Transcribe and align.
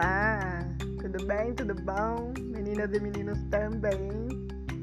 Olá, 0.00 0.60
tudo 0.98 1.26
bem? 1.26 1.54
Tudo 1.54 1.74
bom? 1.74 2.32
Meninas 2.38 2.90
e 2.94 3.00
meninos 3.00 3.38
também, 3.50 4.00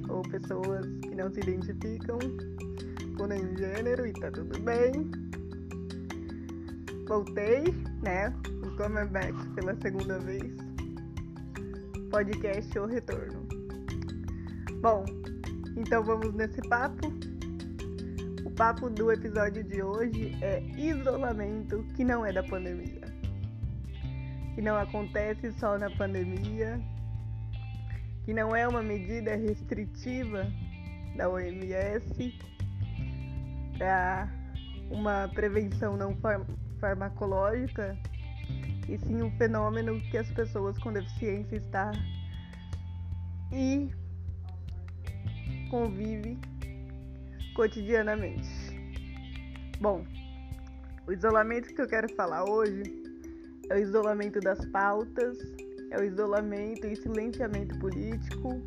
ou 0.09 0.21
pessoas 0.21 0.85
que 1.01 1.15
não 1.15 1.33
se 1.33 1.39
identificam 1.39 2.19
com 3.17 3.25
nenhum 3.25 3.57
gênero 3.57 4.05
e 4.05 4.13
tá 4.13 4.29
tudo 4.29 4.59
bem. 4.59 5.09
Voltei, 7.07 7.63
né? 8.03 8.31
O 8.63 8.77
comeback 8.77 9.33
pela 9.55 9.75
segunda 9.81 10.19
vez. 10.19 10.55
Podcast 12.11 12.77
ou 12.77 12.85
retorno. 12.85 13.47
Bom, 14.81 15.03
então 15.75 16.03
vamos 16.03 16.31
nesse 16.35 16.61
papo. 16.69 17.07
O 18.45 18.51
papo 18.51 18.87
do 18.91 19.11
episódio 19.11 19.63
de 19.63 19.81
hoje 19.81 20.37
é 20.43 20.61
isolamento 20.77 21.83
que 21.95 22.03
não 22.03 22.23
é 22.23 22.31
da 22.31 22.43
pandemia 22.43 22.96
que 24.57 24.61
não 24.63 24.75
acontece 24.75 25.51
só 25.59 25.77
na 25.77 25.87
pandemia, 25.87 26.81
que 28.25 28.33
não 28.33 28.55
é 28.55 28.67
uma 28.67 28.81
medida 28.81 29.35
restritiva 29.35 30.51
da 31.15 31.29
OMS 31.29 32.39
para 33.77 34.27
uma 34.89 35.29
prevenção 35.35 35.95
não 35.95 36.15
far 36.15 36.43
farmacológica, 36.79 37.95
e 38.89 38.97
sim 38.97 39.21
um 39.21 39.29
fenômeno 39.37 40.01
que 40.09 40.17
as 40.17 40.31
pessoas 40.31 40.75
com 40.79 40.91
deficiência 40.91 41.57
estão 41.57 41.91
e 43.53 43.91
convive 45.69 46.35
cotidianamente. 47.55 48.49
Bom, 49.79 50.03
o 51.05 51.13
isolamento 51.13 51.75
que 51.75 51.81
eu 51.83 51.87
quero 51.87 52.11
falar 52.15 52.43
hoje 52.43 53.06
é 53.69 53.75
o 53.75 53.77
isolamento 53.77 54.39
das 54.39 54.63
pautas, 54.67 55.37
é 55.91 55.99
o 55.99 56.03
isolamento 56.03 56.87
e 56.87 56.95
silenciamento 56.95 57.77
político 57.79 58.61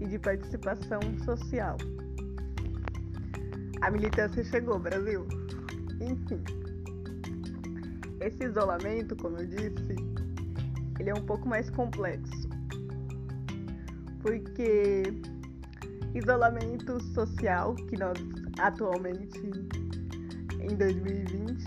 e 0.00 0.06
de 0.06 0.18
participação 0.18 1.00
social. 1.24 1.76
A 3.80 3.90
militância 3.90 4.42
chegou, 4.44 4.78
Brasil. 4.78 5.26
Enfim, 6.00 6.42
esse 8.20 8.44
isolamento, 8.44 9.14
como 9.16 9.38
eu 9.38 9.46
disse, 9.46 9.96
ele 10.98 11.10
é 11.10 11.14
um 11.14 11.24
pouco 11.24 11.48
mais 11.48 11.68
complexo. 11.70 12.48
Porque 14.22 15.02
isolamento 16.14 17.02
social 17.12 17.74
que 17.74 17.98
nós 17.98 18.18
atualmente 18.58 19.38
em 20.60 20.76
2020 20.76 21.64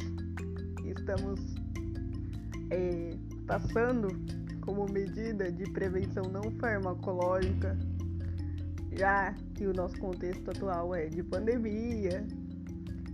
estamos 0.86 1.40
é, 2.70 3.12
passando 3.46 4.08
como 4.62 4.86
medida 4.92 5.52
de 5.52 5.64
prevenção 5.72 6.23
não 6.26 6.52
farmacológica, 6.60 7.78
já 8.92 9.34
que 9.56 9.66
o 9.66 9.73
nosso 9.73 9.98
contexto 10.00 10.50
atual 10.50 10.94
é 10.94 11.06
de 11.06 11.23
pandemia 11.23 12.26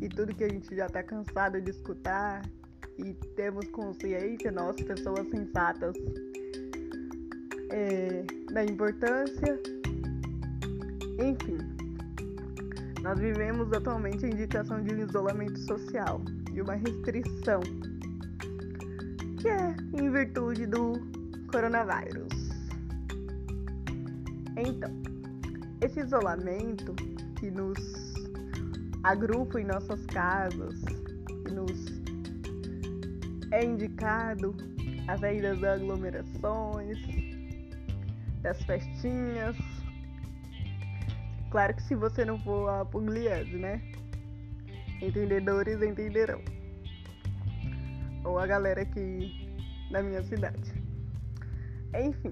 e 0.02 0.10
tudo 0.10 0.34
que 0.34 0.44
a 0.44 0.50
gente 0.50 0.76
já 0.76 0.88
está 0.88 1.04
cansado 1.04 1.62
de 1.62 1.72
escutar 1.72 2.42
e 2.98 3.14
temos 3.36 3.68
consciência, 3.70 4.52
nós, 4.52 4.76
pessoas 4.82 5.28
sensatas, 5.30 5.96
é, 7.70 8.24
da 8.52 8.64
importância. 8.64 9.60
Enfim, 11.20 11.58
nós 13.02 13.20
vivemos 13.20 13.72
atualmente 13.74 14.26
a 14.26 14.30
indicação 14.30 14.82
de 14.84 14.94
um 14.94 15.00
isolamento 15.00 15.60
social, 15.60 16.20
de 16.52 16.62
uma 16.62 16.74
restrição 16.74 17.62
que 19.44 19.50
é 19.50 19.76
em 20.02 20.10
virtude 20.10 20.66
do 20.66 20.94
coronavírus. 21.52 22.32
Então, 24.56 24.90
esse 25.82 26.00
isolamento 26.00 26.96
que 27.38 27.52
nos 27.52 27.78
agrupa 29.04 29.60
em 29.60 29.66
nossas 29.66 30.06
casas, 30.06 30.80
que 31.46 31.52
nos 31.52 31.78
é 33.52 33.66
indicado 33.66 34.56
a 35.10 35.18
saída 35.18 35.54
das 35.58 35.82
aglomerações, 35.82 36.98
das 38.42 38.64
festinhas. 38.64 39.58
Claro 41.52 41.76
que 41.76 41.84
se 41.84 41.96
você 41.96 42.24
não 42.24 42.40
for 42.40 42.70
a 42.70 42.86
Pugliese, 42.86 43.58
né? 43.58 43.82
Entendedores 45.02 45.82
entenderão 45.82 46.40
ou 48.24 48.40
a 48.40 48.48
galera 48.48 48.82
aqui 48.82 49.50
da 49.92 50.02
minha 50.02 50.24
cidade. 50.24 50.74
Enfim, 51.96 52.32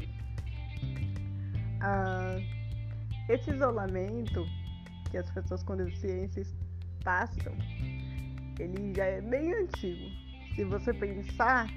esse 3.30 3.52
isolamento 3.52 4.46
que 5.10 5.18
as 5.18 5.30
pessoas 5.32 5.64
com 5.64 5.78
deficiências 5.78 6.54
passam, 7.04 7.54
ele 8.60 8.94
já 8.96 9.06
é 9.06 9.22
bem 9.22 9.54
antigo. 9.54 10.10
Se 10.56 10.64
você 10.64 10.94
pensar, 10.94 11.68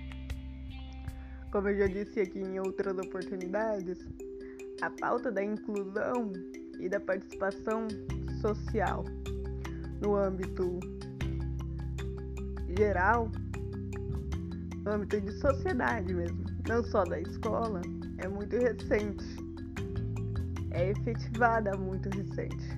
como 1.50 1.68
eu 1.68 1.78
já 1.78 1.86
disse 1.86 2.20
aqui 2.20 2.40
em 2.40 2.58
outras 2.58 2.96
oportunidades, 2.98 3.98
a 4.82 4.90
pauta 4.90 5.30
da 5.30 5.42
inclusão 5.42 6.32
e 6.80 6.88
da 6.88 7.00
participação 7.00 7.86
social 8.40 9.04
no 10.02 10.16
âmbito 10.16 10.80
geral 12.76 13.30
âmbito 14.86 15.20
de 15.20 15.32
sociedade 15.32 16.12
mesmo, 16.12 16.44
não 16.68 16.84
só 16.84 17.04
da 17.04 17.20
escola, 17.20 17.80
é 18.18 18.28
muito 18.28 18.56
recente. 18.56 19.24
É 20.70 20.90
efetivada 20.90 21.76
muito 21.76 22.08
recente. 22.10 22.68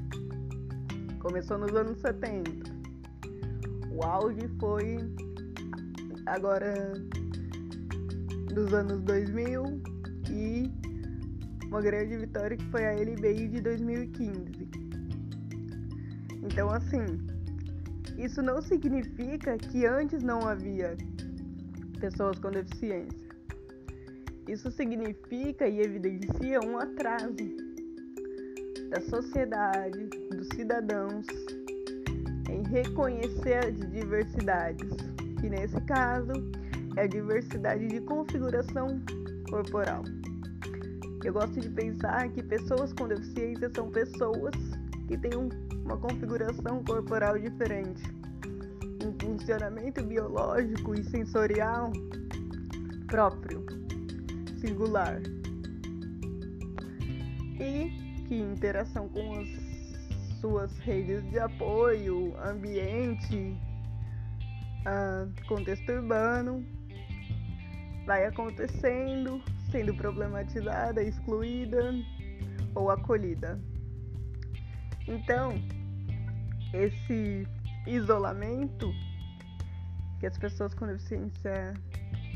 Começou 1.20 1.58
nos 1.58 1.74
anos 1.74 1.98
70. 2.00 2.50
O 3.90 4.04
auge 4.04 4.48
foi 4.60 4.98
agora 6.26 6.92
dos 8.54 8.72
anos 8.72 9.02
2000 9.02 9.80
e 10.30 10.70
uma 11.66 11.80
grande 11.80 12.16
vitória 12.18 12.56
que 12.56 12.64
foi 12.66 12.84
a 12.84 12.92
LBI 12.92 13.48
de 13.48 13.60
2015. 13.60 14.68
Então, 16.42 16.70
assim, 16.70 17.04
isso 18.16 18.40
não 18.40 18.62
significa 18.62 19.56
que 19.58 19.84
antes 19.84 20.22
não 20.22 20.46
havia 20.46 20.96
pessoas 21.96 22.38
com 22.38 22.50
deficiência. 22.50 23.26
Isso 24.48 24.70
significa 24.70 25.66
e 25.66 25.80
evidencia 25.80 26.60
um 26.60 26.78
atraso 26.78 27.36
da 28.90 29.00
sociedade, 29.00 30.08
dos 30.30 30.48
cidadãos, 30.54 31.26
em 32.48 32.62
reconhecer 32.68 33.66
as 33.66 33.76
diversidades, 33.90 34.88
que 35.40 35.48
nesse 35.48 35.80
caso 35.82 36.32
é 36.96 37.02
a 37.02 37.06
diversidade 37.06 37.88
de 37.88 38.00
configuração 38.02 39.00
corporal. 39.50 40.04
Eu 41.24 41.32
gosto 41.32 41.58
de 41.58 41.68
pensar 41.70 42.28
que 42.28 42.42
pessoas 42.42 42.92
com 42.92 43.08
deficiência 43.08 43.68
são 43.74 43.90
pessoas 43.90 44.54
que 45.08 45.18
têm 45.18 45.32
uma 45.84 45.96
configuração 45.96 46.84
corporal 46.84 47.36
diferente 47.36 48.15
um 49.04 49.12
funcionamento 49.20 50.02
biológico 50.02 50.94
e 50.94 51.04
sensorial 51.04 51.92
próprio, 53.06 53.64
singular. 54.60 55.20
E 57.60 57.90
que 58.26 58.34
interação 58.34 59.08
com 59.08 59.38
as 59.38 59.48
suas 60.40 60.76
redes 60.78 61.22
de 61.30 61.38
apoio, 61.38 62.34
ambiente, 62.38 63.56
ah, 64.84 65.26
contexto 65.48 65.90
urbano, 65.90 66.64
vai 68.06 68.26
acontecendo, 68.26 69.42
sendo 69.70 69.94
problematizada, 69.94 71.02
excluída 71.02 71.94
ou 72.74 72.90
acolhida. 72.90 73.58
Então, 75.08 75.54
esse 76.72 77.46
isolamento 77.86 78.92
que 80.18 80.26
as 80.26 80.36
pessoas 80.38 80.74
com 80.74 80.86
deficiência 80.86 81.74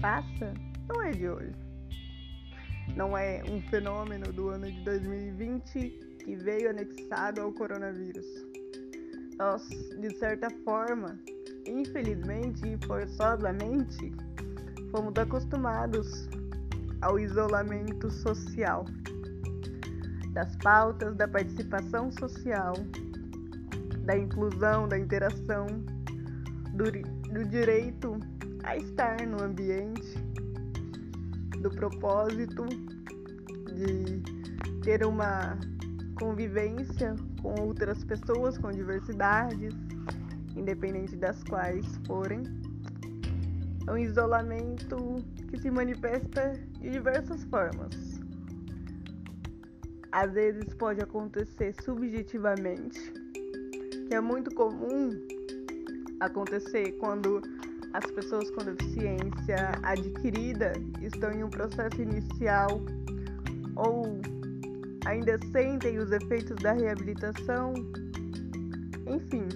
passam 0.01 0.55
não 0.89 1.03
é 1.03 1.11
de 1.11 1.29
hoje. 1.29 1.55
Não 2.97 3.17
é 3.17 3.43
um 3.49 3.61
fenômeno 3.63 4.33
do 4.33 4.49
ano 4.49 4.71
de 4.71 4.81
2020 4.85 6.11
que 6.25 6.37
veio 6.37 6.71
anexado 6.71 7.41
ao 7.41 7.53
coronavírus. 7.53 8.27
Nós, 9.39 9.69
de 10.01 10.15
certa 10.19 10.51
forma, 10.65 11.19
infelizmente 11.67 12.61
e 12.67 12.87
forçosamente, 12.87 14.13
fomos 14.91 15.17
acostumados 15.17 16.29
ao 17.01 17.19
isolamento 17.19 18.11
social, 18.11 18.85
das 20.33 20.55
pautas 20.57 21.17
da 21.17 21.27
participação 21.27 22.11
social, 22.13 22.75
da 24.11 24.19
inclusão, 24.19 24.89
da 24.89 24.99
interação, 24.99 25.69
do, 26.75 26.91
do 27.33 27.45
direito 27.49 28.19
a 28.65 28.77
estar 28.77 29.25
no 29.25 29.41
ambiente 29.41 30.19
do 31.63 31.71
propósito 31.71 32.65
de 33.73 34.21
ter 34.83 35.07
uma 35.07 35.57
convivência 36.19 37.15
com 37.41 37.55
outras 37.61 38.03
pessoas 38.03 38.59
com 38.59 38.73
diversidades, 38.73 39.73
independente 40.57 41.15
das 41.15 41.45
quais 41.45 41.87
forem. 42.05 42.43
É 43.87 43.93
um 43.93 43.97
isolamento 43.97 45.25
que 45.49 45.57
se 45.57 45.71
manifesta 45.71 46.53
de 46.81 46.91
diversas 46.91 47.45
formas. 47.45 48.21
Às 50.11 50.33
vezes 50.33 50.75
pode 50.75 51.01
acontecer 51.01 51.73
subjetivamente, 51.85 53.20
que 54.11 54.15
é 54.17 54.21
muito 54.21 54.53
comum 54.57 55.11
acontecer 56.19 56.91
quando 56.99 57.41
as 57.93 58.05
pessoas 58.11 58.51
com 58.51 58.65
deficiência 58.65 59.71
adquirida 59.85 60.73
estão 61.01 61.31
em 61.31 61.45
um 61.45 61.49
processo 61.49 62.03
inicial 62.03 62.83
ou 63.77 64.21
ainda 65.07 65.39
sentem 65.53 65.99
os 65.99 66.11
efeitos 66.11 66.57
da 66.57 66.73
reabilitação, 66.73 67.73
enfim. 69.07 69.47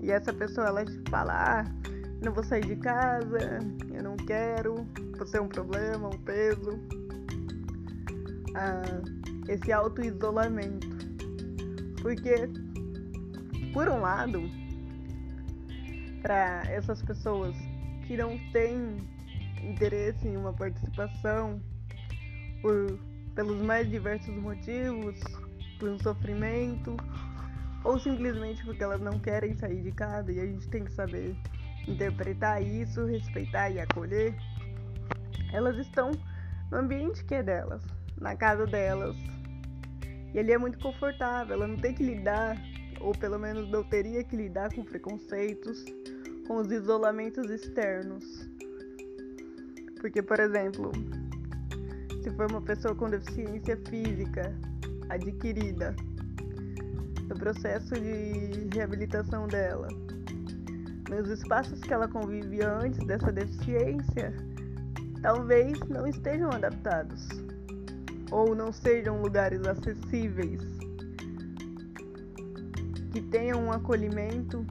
E 0.00 0.12
essa 0.12 0.32
pessoa 0.32 0.68
ela 0.68 0.84
fala: 1.08 1.32
ah, 1.32 1.64
não 2.22 2.32
vou 2.32 2.44
sair 2.44 2.64
de 2.64 2.76
casa, 2.76 3.58
eu 3.92 4.04
não 4.04 4.16
quero, 4.18 4.86
você 5.18 5.36
é 5.36 5.40
um 5.40 5.48
problema, 5.48 6.06
um 6.06 6.18
peso. 6.20 6.78
Ah, 8.54 9.02
esse 9.48 9.72
auto-isolamento. 9.72 10.88
Porque, 12.00 12.48
por 13.72 13.88
um 13.88 14.00
lado, 14.00 14.42
para 16.22 16.62
essas 16.66 17.02
pessoas 17.02 17.54
que 18.06 18.16
não 18.16 18.38
têm 18.52 18.96
interesse 19.62 20.26
em 20.26 20.36
uma 20.36 20.52
participação 20.52 21.60
por 22.62 22.98
pelos 23.34 23.60
mais 23.62 23.88
diversos 23.88 24.34
motivos, 24.34 25.18
por 25.78 25.88
um 25.88 25.98
sofrimento, 25.98 26.96
ou 27.84 27.98
simplesmente 27.98 28.62
porque 28.64 28.82
elas 28.82 29.00
não 29.00 29.18
querem 29.18 29.54
sair 29.54 29.82
de 29.82 29.92
casa 29.92 30.30
e 30.32 30.40
a 30.40 30.46
gente 30.46 30.68
tem 30.68 30.84
que 30.84 30.92
saber 30.92 31.34
interpretar 31.88 32.62
isso, 32.62 33.06
respeitar 33.06 33.70
e 33.70 33.80
acolher. 33.80 34.34
Elas 35.52 35.76
estão 35.78 36.10
no 36.70 36.78
ambiente 36.78 37.24
que 37.24 37.34
é 37.34 37.42
delas, 37.42 37.82
na 38.20 38.36
casa 38.36 38.66
delas. 38.66 39.16
E 40.32 40.38
ali 40.38 40.52
é 40.52 40.58
muito 40.58 40.78
confortável, 40.78 41.54
ela 41.54 41.66
não 41.66 41.76
tem 41.76 41.94
que 41.94 42.02
lidar, 42.02 42.56
ou 43.00 43.12
pelo 43.12 43.38
menos 43.38 43.68
não 43.70 43.82
teria 43.82 44.22
que 44.22 44.36
lidar 44.36 44.72
com 44.74 44.84
preconceitos, 44.84 45.84
com 46.46 46.56
os 46.56 46.70
isolamentos 46.70 47.50
externos. 47.50 48.48
Porque, 50.00 50.22
por 50.22 50.38
exemplo, 50.38 50.92
se 52.22 52.30
for 52.32 52.50
uma 52.50 52.62
pessoa 52.62 52.94
com 52.94 53.08
deficiência 53.08 53.76
física 53.88 54.54
adquirida, 55.08 55.94
no 57.28 57.38
processo 57.38 57.94
de 57.94 58.68
reabilitação 58.74 59.46
dela, 59.46 59.88
nos 61.08 61.28
espaços 61.28 61.80
que 61.80 61.92
ela 61.92 62.08
convivia 62.08 62.70
antes 62.70 62.98
dessa 63.06 63.32
deficiência, 63.32 64.34
talvez 65.22 65.78
não 65.88 66.06
estejam 66.06 66.50
adaptados 66.50 67.28
ou 68.30 68.54
não 68.54 68.72
sejam 68.72 69.20
lugares 69.20 69.60
acessíveis 69.66 70.79
que 73.20 73.22
tenham 73.28 73.62
um 73.66 73.70
acolhimento 73.70 74.64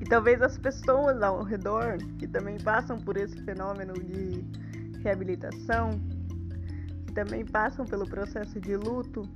e 0.00 0.04
talvez 0.04 0.40
as 0.40 0.56
pessoas 0.56 1.22
ao 1.22 1.42
redor 1.42 1.98
que 2.18 2.26
também 2.26 2.56
passam 2.58 2.98
por 2.98 3.18
esse 3.18 3.36
fenômeno 3.42 3.92
de 3.92 4.42
reabilitação, 5.02 5.90
que 7.06 7.12
também 7.12 7.44
passam 7.44 7.84
pelo 7.84 8.08
processo 8.08 8.58
de 8.58 8.76
luto, 8.76 9.28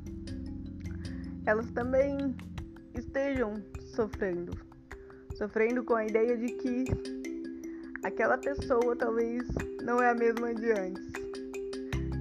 elas 1.44 1.70
também 1.73 2.35
estejam 2.94 3.55
sofrendo. 3.94 4.52
Sofrendo 5.37 5.85
com 5.85 5.94
a 5.94 6.06
ideia 6.06 6.38
de 6.38 6.46
que 6.46 6.85
aquela 8.02 8.38
pessoa 8.38 8.96
talvez 8.96 9.43
não 9.82 10.00
é 10.00 10.11
a 10.11 10.14
mesma 10.14 10.55
de 10.55 10.70
antes. 10.73 11.12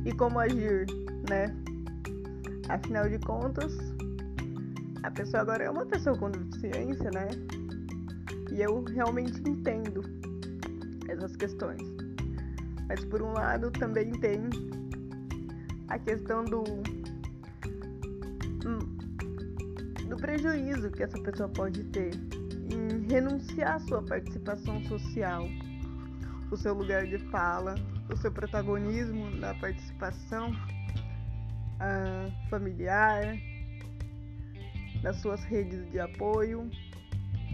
E 0.06 0.12
como 0.12 0.40
agir, 0.40 0.86
né? 1.30 1.56
Afinal 2.68 3.08
de 3.08 3.20
contas, 3.20 3.93
a 5.04 5.12
pessoa 5.12 5.42
agora 5.42 5.66
é 5.66 5.70
uma 5.70 5.86
pessoa 5.86 6.18
com 6.18 6.32
deficiência, 6.32 7.12
né? 7.12 7.28
E 8.52 8.62
eu 8.62 8.84
realmente 8.84 9.38
entendo 9.48 10.02
essas 11.10 11.36
questões. 11.36 11.82
Mas 12.88 13.04
por 13.06 13.22
um 13.22 13.34
lado 13.34 13.70
também 13.72 14.12
tem 14.12 14.42
a 15.90 16.00
questão 16.00 16.46
do 16.46 16.64
hum, 18.66 18.98
do 20.08 20.16
prejuízo 20.18 20.90
que 20.92 21.04
essa 21.04 21.20
pessoa 21.22 21.50
pode 21.50 21.84
ter 21.86 22.12
em 22.72 23.08
renunciar 23.08 23.76
à 23.76 23.80
sua 23.80 24.02
participação 24.04 24.82
social, 24.86 25.48
o 26.50 26.58
seu 26.58 26.74
lugar 26.74 27.06
de 27.06 27.18
fala, 27.30 27.76
o 28.12 28.16
seu 28.18 28.32
protagonismo 28.32 29.30
na 29.32 29.54
participação 29.56 30.52
uh, 30.52 32.50
familiar, 32.50 33.38
nas 35.04 35.18
suas 35.18 35.44
redes 35.44 35.86
de 35.92 36.00
apoio, 36.00 36.70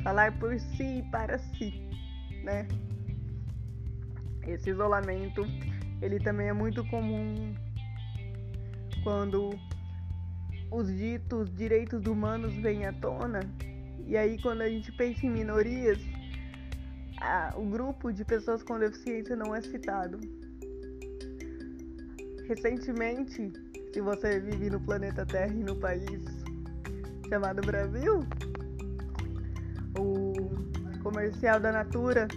falar 0.04 0.38
por 0.40 0.58
si 0.60 1.00
e 1.00 1.04
para 1.12 1.38
si, 1.38 1.74
né? 2.44 2.68
Esse 4.48 4.70
isolamento, 4.70 5.46
ele 6.02 6.20
também 6.20 6.48
é 6.48 6.54
muito 6.54 6.86
comum 6.86 7.54
quando 9.04 9.50
os 10.72 10.88
ditos 10.96 11.54
direitos 11.56 12.06
humanos 12.06 12.54
vêm 12.54 12.86
à 12.86 12.94
tona. 12.94 13.42
E 14.06 14.16
aí 14.16 14.40
quando 14.42 14.62
a 14.62 14.70
gente 14.70 14.92
pensa 14.92 15.26
em 15.26 15.30
minorias, 15.30 16.00
a, 17.20 17.54
o 17.58 17.66
grupo 17.66 18.12
de 18.14 18.24
pessoas 18.24 18.64
com 18.64 18.80
deficiência 18.80 19.36
não 19.36 19.56
é 19.56 19.62
citado. 19.62 20.20
Recentemente, 22.48 23.52
se 23.94 24.02
você 24.02 24.40
vive 24.40 24.70
no 24.70 24.80
planeta 24.80 25.26
Terra 25.26 25.54
e 25.54 25.64
no 25.64 25.76
país 25.76 26.39
chamado 27.30 27.62
Brasil, 27.62 28.26
o 29.98 30.34
comercial 31.04 31.60
da 31.60 31.72
Natura 31.72 32.28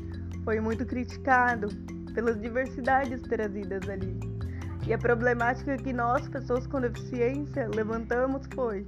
foi 0.45 0.61
muito 0.61 0.85
criticado 0.85 1.69
pelas 2.15 2.39
diversidades 2.41 3.23
trazidas 3.23 3.89
ali. 3.89 4.21
E 4.87 4.93
a 4.93 4.99
problemática 4.99 5.77
que 5.79 5.93
nós, 5.93 6.29
pessoas 6.29 6.67
com 6.67 6.81
deficiência, 6.81 7.69
levantamos 7.75 8.47
foi: 8.55 8.87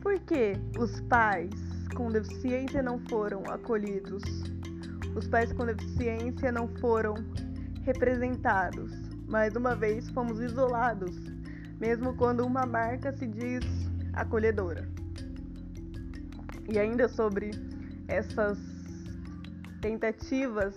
por 0.00 0.18
que 0.20 0.54
os 0.78 1.00
pais 1.02 1.50
com 1.94 2.10
deficiência 2.10 2.82
não 2.82 2.98
foram 3.00 3.42
acolhidos? 3.50 4.22
Os 5.14 5.26
pais 5.26 5.52
com 5.52 5.66
deficiência 5.66 6.50
não 6.50 6.66
foram 6.78 7.14
representados. 7.82 8.92
Mais 9.28 9.54
uma 9.54 9.74
vez, 9.74 10.08
fomos 10.10 10.40
isolados, 10.40 11.14
mesmo 11.78 12.14
quando 12.16 12.46
uma 12.46 12.64
marca 12.64 13.12
se 13.12 13.26
diz 13.26 13.64
acolhedora. 14.14 14.99
E 16.72 16.78
ainda 16.78 17.08
sobre 17.08 17.50
essas 18.06 18.56
tentativas 19.80 20.74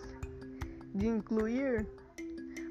de 0.96 1.08
incluir, 1.08 1.86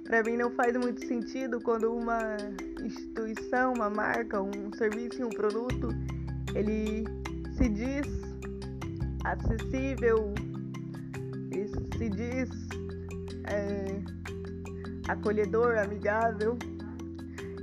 para 0.05 0.25
mim 0.25 0.37
não 0.37 0.51
faz 0.51 0.77
muito 0.77 1.07
sentido 1.07 1.61
quando 1.61 1.95
uma 1.95 2.37
instituição, 2.83 3.75
uma 3.75 3.89
marca, 3.89 4.43
um 4.43 4.73
serviço, 4.77 5.25
um 5.25 5.31
produto, 5.31 5.89
ele 6.55 7.05
se 7.57 7.69
diz 7.69 8.07
acessível, 9.25 10.35
se 11.97 12.09
diz 12.11 12.51
é, 13.47 14.03
acolhedor, 15.09 15.79
amigável, 15.79 16.59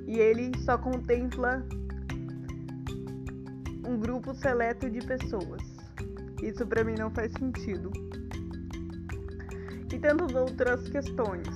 e 0.08 0.20
ele 0.20 0.58
só 0.60 0.78
contempla 0.78 1.66
um 3.90 4.00
grupo 4.00 4.36
seleto 4.36 4.88
de 4.88 5.00
pessoas. 5.00 5.64
Isso 6.44 6.66
para 6.68 6.84
mim 6.84 6.94
não 6.98 7.10
faz 7.10 7.32
sentido 7.34 7.92
e 9.92 9.98
tantas 10.00 10.34
outras 10.36 10.88
questões. 10.88 11.48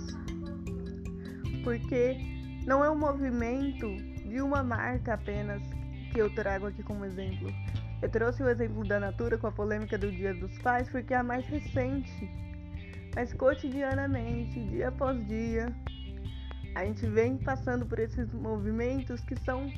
Porque 1.63 2.18
não 2.66 2.84
é 2.84 2.90
um 2.90 2.98
movimento 2.98 3.96
de 4.28 4.42
uma 4.42 4.63
marca 4.63 5.13
apenas 5.13 5.62
que 6.12 6.20
eu 6.20 6.34
trago 6.34 6.66
aqui 6.66 6.82
como 6.82 7.06
exemplo. 7.06 7.54
Eu 8.02 8.10
trouxe 8.10 8.42
o 8.42 8.50
exemplo 8.50 8.84
da 8.86 9.00
Natura 9.00 9.38
com 9.38 9.48
a 9.48 9.52
polêmica 9.52 9.98
do 9.98 10.12
Dia 10.12 10.34
dos 10.34 10.58
Pais 10.60 10.90
porque 10.90 11.13
é 11.13 11.18
a 11.18 11.24
mais 11.24 11.46
recente. 11.46 12.30
Mas 13.16 13.32
cotidianamente, 13.32 14.60
dia 14.70 14.88
após 14.90 15.24
dia, 15.28 15.68
a 16.74 16.84
gente 16.84 17.06
vem 17.06 17.38
passando 17.38 17.86
por 17.86 18.00
esses 18.00 18.34
movimentos 18.34 19.22
que 19.22 19.36
são 19.42 19.72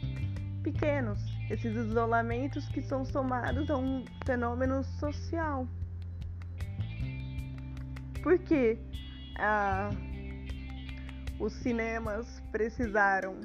pequenos, 0.63 1.19
esses 1.49 1.75
isolamentos 1.75 2.67
que 2.69 2.81
são 2.81 3.05
somados 3.05 3.69
a 3.69 3.77
um 3.77 4.03
fenômeno 4.25 4.83
social. 4.83 5.67
Porque 8.23 8.79
ah, 9.37 9.89
os 11.39 11.53
cinemas 11.53 12.41
precisaram 12.51 13.35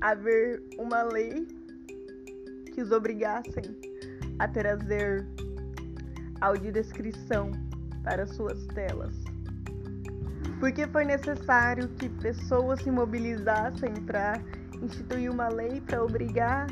haver 0.00 0.62
uma 0.78 1.02
lei 1.02 1.46
que 2.74 2.82
os 2.82 2.90
obrigassem 2.90 3.64
a 4.38 4.48
trazer 4.48 5.26
audiodescrição 6.40 7.52
para 8.02 8.26
suas 8.26 8.66
telas. 8.68 9.14
Porque 10.58 10.86
foi 10.88 11.04
necessário 11.04 11.88
que 11.88 12.08
pessoas 12.08 12.82
se 12.82 12.90
mobilizassem 12.90 13.94
para 14.04 14.40
instituir 14.82 15.30
uma 15.30 15.48
lei 15.48 15.80
para 15.80 16.02
obrigar 16.02 16.66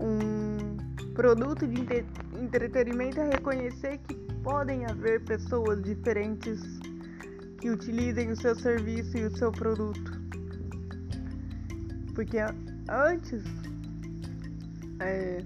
um 0.00 0.76
produto 1.14 1.66
de 1.66 1.80
entretenimento 2.40 3.20
a 3.20 3.24
reconhecer 3.24 3.98
que 3.98 4.14
podem 4.42 4.84
haver 4.86 5.24
pessoas 5.24 5.82
diferentes 5.82 6.60
que 7.60 7.70
utilizem 7.70 8.30
o 8.30 8.36
seu 8.36 8.54
serviço 8.54 9.16
e 9.16 9.24
o 9.24 9.36
seu 9.36 9.50
produto. 9.50 10.12
Porque 12.14 12.38
antes 12.88 13.42
é, 15.00 15.42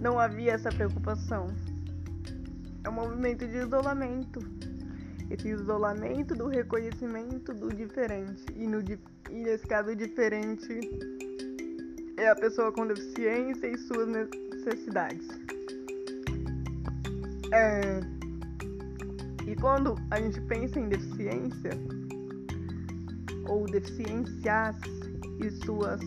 não 0.00 0.18
havia 0.18 0.52
essa 0.52 0.70
preocupação. 0.70 1.46
É 2.84 2.88
um 2.88 2.92
movimento 2.92 3.46
de 3.46 3.56
isolamento. 3.56 4.59
Isolamento 5.48 6.34
do 6.34 6.48
reconhecimento 6.48 7.52
do 7.54 7.68
diferente. 7.74 8.44
E, 8.56 8.66
no, 8.66 8.80
e 8.80 9.42
nesse 9.42 9.66
caso, 9.66 9.90
o 9.90 9.96
diferente 9.96 10.80
é 12.16 12.28
a 12.28 12.36
pessoa 12.36 12.70
com 12.72 12.86
deficiência 12.86 13.66
e 13.66 13.78
suas 13.78 14.08
necessidades. 14.08 15.28
É, 17.52 18.00
e 19.46 19.56
quando 19.56 19.96
a 20.10 20.20
gente 20.20 20.40
pensa 20.42 20.78
em 20.78 20.88
deficiência, 20.88 21.72
ou 23.48 23.66
deficiências 23.66 24.76
e 25.40 25.50
suas 25.64 26.00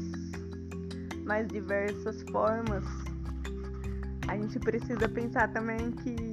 mais 1.26 1.48
diversas 1.48 2.24
formas, 2.32 2.84
a 4.28 4.38
gente 4.38 4.60
precisa 4.60 5.10
pensar 5.10 5.52
também 5.52 5.92
que 5.92 6.33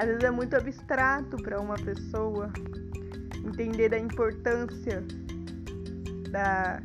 às 0.00 0.06
vezes 0.06 0.24
é 0.24 0.30
muito 0.30 0.56
abstrato 0.56 1.36
para 1.42 1.60
uma 1.60 1.74
pessoa 1.74 2.50
entender 3.46 3.90
da 3.90 3.98
importância 3.98 5.04
da, 6.30 6.80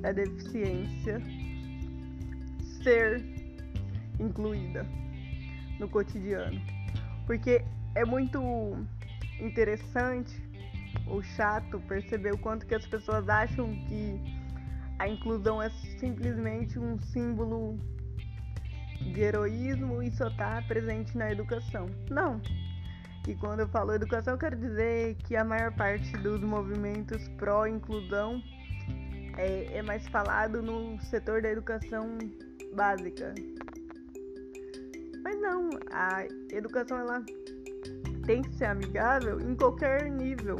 da 0.00 0.12
deficiência 0.12 1.20
ser 2.82 3.22
incluída 4.18 4.86
no 5.78 5.86
cotidiano. 5.90 6.58
Porque 7.26 7.62
é 7.94 8.02
muito 8.02 8.40
interessante 9.38 10.42
ou 11.06 11.22
chato 11.22 11.78
perceber 11.80 12.32
o 12.32 12.38
quanto 12.38 12.64
que 12.64 12.74
as 12.74 12.86
pessoas 12.86 13.28
acham 13.28 13.74
que 13.88 14.18
a 14.98 15.06
inclusão 15.06 15.60
é 15.60 15.68
simplesmente 16.00 16.78
um 16.78 16.98
símbolo 16.98 17.78
de 19.12 19.20
heroísmo 19.20 20.02
e 20.02 20.10
só 20.12 20.28
está 20.28 20.62
presente 20.62 21.16
na 21.16 21.30
educação. 21.30 21.86
Não. 22.10 22.40
E 23.26 23.34
quando 23.36 23.60
eu 23.60 23.68
falo 23.68 23.94
educação, 23.94 24.34
eu 24.34 24.38
quero 24.38 24.56
dizer 24.56 25.16
que 25.24 25.34
a 25.34 25.44
maior 25.44 25.72
parte 25.72 26.12
dos 26.18 26.40
movimentos 26.40 27.26
pró-inclusão 27.38 28.42
é, 29.38 29.78
é 29.78 29.82
mais 29.82 30.06
falado 30.08 30.62
no 30.62 31.00
setor 31.00 31.40
da 31.40 31.50
educação 31.50 32.18
básica. 32.74 33.34
Mas 35.22 35.40
não, 35.40 35.70
a 35.92 36.26
educação 36.52 36.98
ela 36.98 37.24
tem 38.26 38.42
que 38.42 38.54
ser 38.56 38.66
amigável 38.66 39.40
em 39.40 39.54
qualquer 39.54 40.10
nível. 40.10 40.56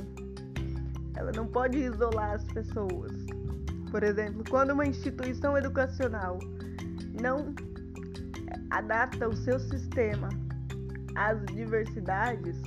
Ela 1.16 1.32
não 1.32 1.46
pode 1.46 1.78
isolar 1.78 2.32
as 2.32 2.44
pessoas. 2.44 3.12
Por 3.90 4.02
exemplo, 4.02 4.42
quando 4.48 4.70
uma 4.70 4.86
instituição 4.86 5.56
educacional 5.56 6.38
não 7.20 7.54
adapta 8.78 9.28
o 9.28 9.36
seu 9.36 9.58
sistema 9.60 10.28
às 11.14 11.44
diversidades, 11.46 12.60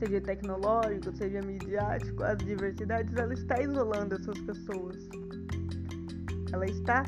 seja 0.00 0.20
tecnológico, 0.20 1.16
seja 1.16 1.40
midiático, 1.40 2.22
as 2.24 2.38
diversidades, 2.38 3.14
ela 3.14 3.32
está 3.32 3.62
isolando 3.62 4.16
essas 4.16 4.38
pessoas. 4.40 5.08
Ela 6.52 6.66
está 6.66 7.04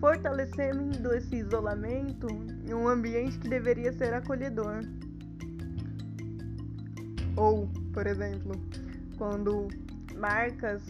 fortalecendo 0.00 1.14
esse 1.14 1.36
isolamento 1.36 2.28
em 2.66 2.72
um 2.72 2.88
ambiente 2.88 3.38
que 3.38 3.48
deveria 3.48 3.92
ser 3.92 4.14
acolhedor. 4.14 4.80
Ou, 7.36 7.68
por 7.92 8.06
exemplo, 8.06 8.52
quando 9.18 9.68
marcas 10.16 10.82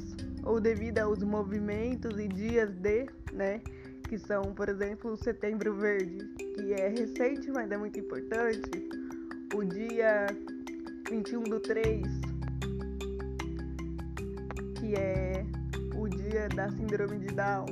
ou 0.45 0.61
devido 0.61 0.99
aos 0.99 1.23
movimentos 1.23 2.16
e 2.18 2.28
dias 2.28 2.71
de, 2.76 3.07
né, 3.33 3.61
que 4.09 4.19
são, 4.19 4.43
por 4.55 4.69
exemplo, 4.71 5.12
o 5.12 5.17
Setembro 5.17 5.75
Verde, 5.75 6.27
que 6.55 6.73
é 6.73 6.88
recente, 6.88 7.50
mas 7.50 7.71
é 7.71 7.77
muito 7.77 8.00
importante, 8.00 8.88
o 9.55 9.62
dia 9.62 10.27
21 11.11 11.45
do 11.45 11.61
3, 11.61 12.07
que 14.77 14.95
é 14.95 15.45
o 15.95 16.09
dia 16.09 16.49
da 16.49 16.71
Síndrome 16.71 17.19
de 17.19 17.35
Down, 17.35 17.67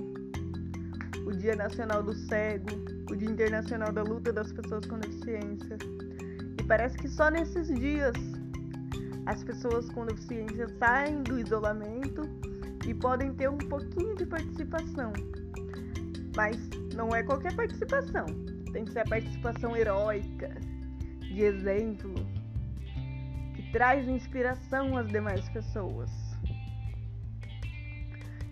o 1.26 1.32
Dia 1.32 1.56
Nacional 1.56 2.02
do 2.02 2.14
Cego, 2.14 2.68
o 3.10 3.16
Dia 3.16 3.30
Internacional 3.30 3.90
da 3.90 4.02
Luta 4.02 4.30
das 4.30 4.52
Pessoas 4.52 4.84
com 4.84 4.98
Deficiência. 4.98 5.78
E 6.60 6.62
parece 6.64 6.98
que 6.98 7.08
só 7.08 7.30
nesses 7.30 7.66
dias 7.74 8.12
as 9.24 9.42
pessoas 9.42 9.88
com 9.90 10.04
deficiência 10.04 10.68
saem 10.78 11.22
do 11.22 11.40
isolamento 11.40 12.28
e 12.86 12.92
podem 12.92 13.32
ter 13.34 13.48
um 13.48 13.58
pouquinho 13.58 14.14
de 14.14 14.26
participação. 14.26 15.12
Mas 16.36 16.56
não 16.94 17.14
é 17.14 17.22
qualquer 17.22 17.56
participação. 17.56 18.26
Tem 18.72 18.84
que 18.84 18.92
ser 18.92 19.00
a 19.00 19.04
participação 19.04 19.74
heróica, 19.74 20.54
de 21.20 21.40
exemplo, 21.40 22.14
que 23.54 23.72
traz 23.72 24.06
inspiração 24.06 24.98
às 24.98 25.08
demais 25.08 25.48
pessoas. 25.48 26.10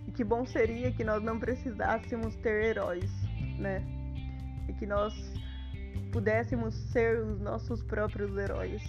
E 0.07 0.11
que 0.11 0.23
bom 0.23 0.45
seria 0.45 0.91
que 0.91 1.03
nós 1.03 1.21
não 1.21 1.39
precisássemos 1.39 2.35
ter 2.37 2.65
heróis, 2.65 3.11
né? 3.59 3.83
E 4.67 4.73
que 4.73 4.87
nós 4.87 5.13
pudéssemos 6.11 6.73
ser 6.91 7.19
os 7.19 7.39
nossos 7.39 7.83
próprios 7.83 8.35
heróis. 8.35 8.81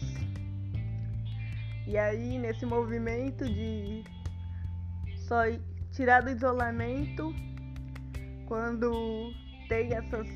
E 1.87 1.99
aí, 1.99 2.39
nesse 2.39 2.65
movimento 2.65 3.45
de 3.45 4.03
só 5.29 5.43
tirar 5.93 6.23
do 6.23 6.31
isolamento 6.31 7.35
quando 8.47 9.33
tem 9.69 9.93
essas 9.93 10.27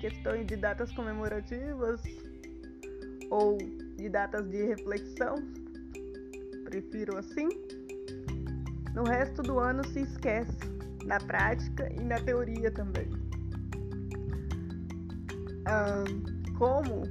questões 0.00 0.46
de 0.46 0.56
datas 0.56 0.92
comemorativas 0.92 2.00
ou 3.30 3.58
de 3.96 4.08
datas 4.08 4.48
de 4.48 4.64
reflexão, 4.64 5.36
prefiro 6.64 7.16
assim. 7.16 7.48
No 8.94 9.04
resto 9.04 9.42
do 9.42 9.58
ano 9.58 9.86
se 9.88 10.00
esquece, 10.00 10.58
na 11.04 11.18
prática 11.18 11.92
e 11.92 12.00
na 12.02 12.18
teoria 12.20 12.70
também. 12.70 13.08
Como 16.58 17.02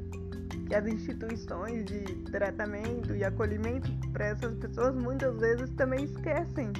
que 0.67 0.75
as 0.75 0.85
instituições 0.85 1.85
de 1.85 2.01
tratamento 2.31 3.15
e 3.15 3.23
acolhimento 3.23 3.89
para 4.11 4.27
essas 4.27 4.55
pessoas 4.55 4.95
muitas 4.95 5.37
vezes 5.37 5.69
também 5.71 6.03
esquecem 6.03 6.73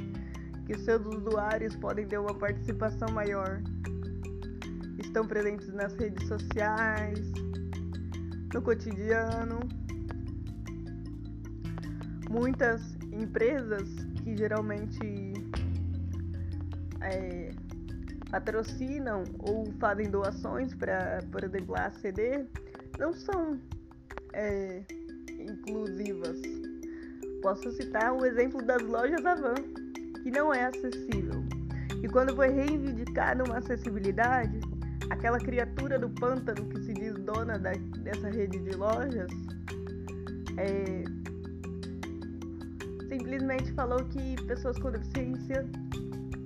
que 0.67 0.77
seus 0.79 1.01
usuários 1.05 1.75
podem 1.77 2.05
ter 2.05 2.17
uma 2.17 2.33
participação 2.33 3.07
maior. 3.13 3.62
Estão 5.00 5.25
presentes 5.25 5.69
nas 5.69 5.95
redes 5.95 6.27
sociais, 6.27 7.19
no 8.53 8.62
cotidiano. 8.62 9.59
Muitas 12.29 12.81
empresas 13.13 13.88
que 14.21 14.36
geralmente 14.36 15.33
é, 17.01 17.51
patrocinam 18.29 19.24
ou 19.39 19.71
fazem 19.79 20.09
doações 20.12 20.74
para, 20.75 21.24
por 21.31 21.45
exemplo, 21.45 21.75
a 21.77 21.86
ACD, 21.86 22.45
não 23.00 23.13
são 23.13 23.57
é, 24.33 24.83
inclusivas. 25.29 26.41
Posso 27.41 27.71
citar 27.71 28.12
o 28.13 28.25
exemplo 28.25 28.62
das 28.65 28.81
lojas 28.81 29.25
Avan, 29.25 29.55
que 30.17 30.31
não 30.31 30.53
é 30.53 30.65
acessível. 30.65 31.43
E 32.03 32.07
quando 32.07 32.36
foi 32.36 32.50
reivindicada 32.50 33.43
uma 33.43 33.57
acessibilidade, 33.57 34.59
aquela 35.09 35.39
criatura 35.39 35.97
do 35.97 36.09
pântano 36.09 36.65
que 36.69 36.79
se 36.81 36.93
diz 36.93 37.13
dona 37.13 37.57
da, 37.57 37.71
dessa 38.00 38.29
rede 38.29 38.59
de 38.59 38.75
lojas 38.75 39.29
é, 40.57 41.03
simplesmente 43.07 43.71
falou 43.74 44.03
que 44.05 44.36
pessoas 44.45 44.77
com 44.79 44.91
deficiência 44.91 45.65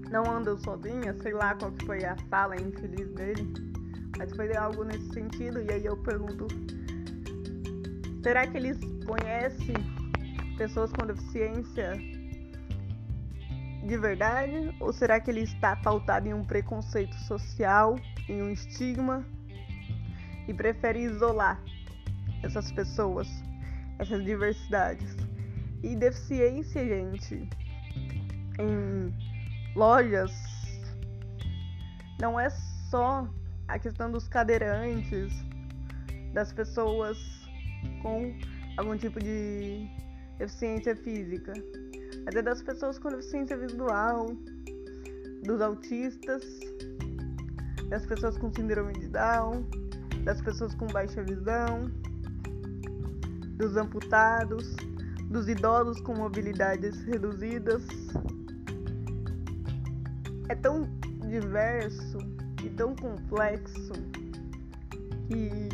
não 0.10 0.24
andam 0.30 0.58
sozinhas, 0.60 1.18
sei 1.22 1.34
lá 1.34 1.56
qual 1.56 1.72
que 1.72 1.86
foi 1.86 2.04
a 2.04 2.16
fala 2.30 2.56
infeliz 2.56 3.10
dele, 3.14 3.54
mas 4.18 4.34
foi 4.36 4.56
algo 4.56 4.84
nesse 4.84 5.10
sentido. 5.14 5.62
E 5.62 5.72
aí 5.72 5.86
eu 5.86 5.98
pergunto 5.98 6.48
Será 8.24 8.46
que 8.46 8.56
eles 8.58 8.78
conhecem 9.06 9.76
pessoas 10.58 10.92
com 10.94 11.08
deficiência 11.08 11.94
de 13.84 13.98
verdade? 13.98 14.76
Ou 14.80 14.94
será 14.94 15.20
que 15.20 15.32
ele 15.32 15.42
está 15.42 15.76
pautado 15.76 16.28
em 16.28 16.34
um 16.34 16.44
preconceito 16.44 17.16
social, 17.16 17.96
em 18.30 18.42
um 18.42 18.50
estigma 18.50 19.26
e 20.48 20.54
prefere 20.54 21.00
isolar 21.00 21.62
essas 22.44 22.72
pessoas, 22.72 23.28
essas 24.00 24.24
diversidades? 24.24 25.16
E 25.84 25.96
deficiência, 25.96 26.86
gente, 26.86 27.50
em 28.60 29.14
lojas 29.76 30.32
não 32.20 32.40
é 32.40 32.50
só 32.90 33.28
a 33.68 33.80
questão 33.80 34.12
dos 34.12 34.28
cadeirantes, 34.28 35.34
das 36.34 36.54
pessoas 36.54 37.18
com 38.02 38.38
algum 38.78 38.96
tipo 38.96 39.20
de 39.20 39.88
deficiência 40.38 40.96
física, 40.96 41.54
mas 42.26 42.36
é 42.36 42.42
das 42.42 42.62
pessoas 42.62 43.00
com 43.00 43.10
deficiência 43.10 43.58
visual, 43.58 44.36
dos 45.44 45.62
autistas, 45.62 46.44
das 47.90 48.06
pessoas 48.06 48.38
com 48.38 48.54
síndrome 48.54 48.94
de 48.94 49.08
Down, 49.08 49.66
das 50.24 50.42
pessoas 50.42 50.74
com 50.76 50.88
baixa 50.88 51.24
visão, 51.24 51.92
dos 53.58 53.76
amputados, 53.76 54.76
dos 55.30 55.48
idosos 55.48 56.00
com 56.02 56.16
mobilidades 56.16 57.02
reduzidas. 57.04 57.84
É 60.50 60.56
tão 60.56 60.88
diverso 61.30 62.18
e 62.64 62.70
tão 62.70 62.96
complexo 62.96 63.94
que 65.28 65.70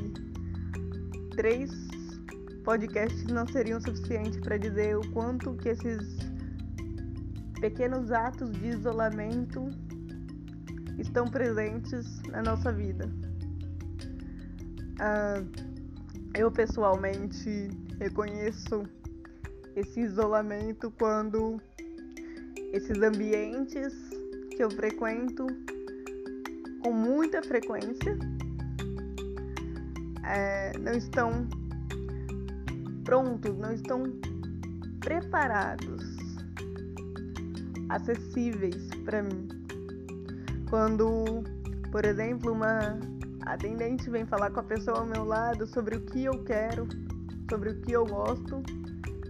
três 1.35 1.71
podcasts 2.63 3.25
não 3.25 3.47
seriam 3.47 3.79
suficientes 3.79 4.39
para 4.39 4.57
dizer 4.57 4.97
o 4.97 5.11
quanto 5.11 5.53
que 5.55 5.69
esses 5.69 6.26
pequenos 7.59 8.11
atos 8.11 8.51
de 8.51 8.67
isolamento 8.67 9.69
estão 10.97 11.25
presentes 11.25 12.21
na 12.23 12.41
nossa 12.41 12.71
vida. 12.71 13.09
Ah, 14.99 15.43
eu 16.35 16.51
pessoalmente 16.51 17.69
reconheço 17.99 18.83
esse 19.75 20.01
isolamento 20.01 20.91
quando 20.97 21.61
esses 22.73 23.01
ambientes 23.01 23.93
que 24.51 24.63
eu 24.63 24.69
frequento 24.71 25.45
com 26.83 26.91
muita 26.91 27.41
frequência 27.43 28.17
é, 30.25 30.77
não 30.79 30.93
estão 30.93 31.47
prontos, 33.03 33.57
não 33.57 33.71
estão 33.71 34.03
preparados, 34.99 36.16
acessíveis 37.89 38.87
para 39.05 39.23
mim. 39.23 39.47
Quando, 40.69 41.43
por 41.91 42.05
exemplo, 42.05 42.51
uma 42.51 42.99
atendente 43.45 44.09
vem 44.09 44.25
falar 44.25 44.51
com 44.51 44.59
a 44.59 44.63
pessoa 44.63 44.99
ao 44.99 45.05
meu 45.05 45.23
lado 45.23 45.65
sobre 45.65 45.95
o 45.95 46.01
que 46.01 46.25
eu 46.25 46.43
quero, 46.43 46.87
sobre 47.49 47.69
o 47.69 47.81
que 47.81 47.91
eu 47.91 48.05
gosto 48.05 48.61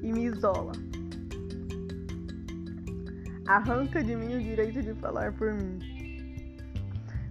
e 0.01 0.11
me 0.11 0.25
isola 0.25 0.71
arranca 3.47 4.03
de 4.03 4.15
mim 4.15 4.35
o 4.35 4.41
direito 4.41 4.81
de 4.81 4.93
falar 4.95 5.31
por 5.33 5.53
mim. 5.53 5.79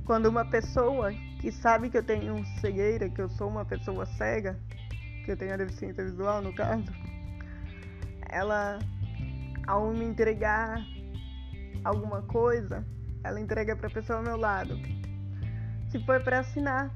Quando 0.04 0.26
uma 0.26 0.44
pessoa 0.44 1.12
que 1.40 1.52
sabe 1.52 1.90
que 1.90 1.98
eu 1.98 2.02
tenho 2.02 2.44
cegueira, 2.60 3.08
que 3.08 3.20
eu 3.20 3.28
sou 3.28 3.48
uma 3.48 3.64
pessoa 3.64 4.06
cega, 4.06 4.58
que 5.24 5.32
eu 5.32 5.36
tenho 5.36 5.54
a 5.54 5.56
deficiência 5.56 6.04
visual 6.04 6.40
no 6.40 6.54
caso, 6.54 6.90
ela 8.30 8.78
ao 9.66 9.92
me 9.92 10.04
entregar 10.04 10.80
alguma 11.86 12.22
coisa, 12.22 12.84
ela 13.22 13.40
entrega 13.40 13.76
para 13.76 13.86
a 13.86 13.90
pessoa 13.90 14.18
ao 14.18 14.24
meu 14.24 14.36
lado. 14.36 14.76
Se 15.90 16.04
for 16.04 16.20
para 16.22 16.40
assinar, 16.40 16.92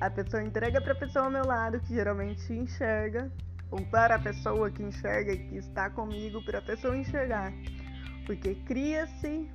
a 0.00 0.10
pessoa 0.10 0.42
entrega 0.42 0.80
para 0.80 0.92
a 0.92 0.96
pessoa 0.96 1.24
ao 1.24 1.30
meu 1.30 1.44
lado, 1.44 1.80
que 1.80 1.94
geralmente 1.94 2.52
enxerga, 2.52 3.32
ou 3.70 3.80
para 3.86 4.16
a 4.16 4.18
pessoa 4.18 4.70
que 4.70 4.82
enxerga 4.82 5.32
e 5.32 5.38
que 5.48 5.56
está 5.56 5.88
comigo, 5.88 6.44
para 6.44 6.58
a 6.58 6.62
pessoa 6.62 6.96
enxergar. 6.96 7.50
Porque 8.26 8.54
cria-se 8.66 9.48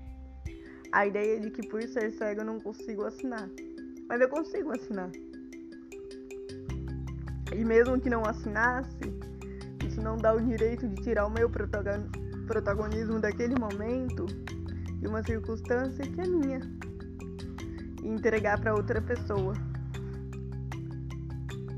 a 0.92 1.06
ideia 1.06 1.40
de 1.40 1.52
que 1.52 1.68
por 1.68 1.82
ser 1.84 2.12
cego 2.14 2.42
eu 2.42 2.46
não 2.46 2.60
consigo 2.60 3.06
assinar. 3.06 3.48
Mas 4.10 4.20
eu 4.20 4.30
consigo 4.30 4.72
assinar. 4.72 5.12
E 7.54 7.64
mesmo 7.64 8.00
que 8.00 8.10
não 8.10 8.26
assinasse, 8.26 9.14
isso 9.86 10.02
não 10.02 10.18
dá 10.18 10.34
o 10.34 10.42
direito 10.42 10.88
de 10.88 10.96
tirar 11.04 11.28
o 11.28 11.30
meu 11.30 11.50
protagonismo 12.48 13.20
daquele 13.20 13.56
momento 13.60 14.26
de 15.02 15.08
uma 15.08 15.24
circunstância 15.24 16.06
que 16.06 16.22
é 16.22 16.28
minha 16.28 16.62
e 18.04 18.08
entregar 18.08 18.62
para 18.62 18.74
outra 18.74 19.02
pessoa. 19.02 19.54